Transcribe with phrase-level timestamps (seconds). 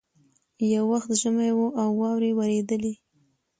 [0.73, 2.93] یو وخت ژمی وو او واوري اورېدلې